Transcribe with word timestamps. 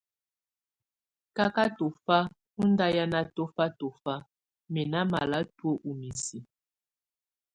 Kaka 1.35 1.63
tɔfa 1.77 2.17
ɔ 2.59 2.61
nda 2.71 2.85
hiana 2.93 3.19
tɔna 3.35 3.65
tɔfa 3.79 4.15
mɛ 4.71 4.81
na 4.91 4.99
mala 5.11 5.39
tuə 5.57 5.71
ɔ 5.87 5.89
misi. 5.99 6.37